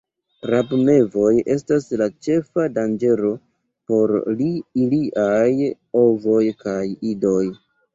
[0.51, 3.35] Rabmevoj estas la ĉefa danĝero
[3.93, 4.17] por
[4.49, 5.49] iliaj
[6.07, 6.83] ovoj kaj
[7.17, 7.43] idoj.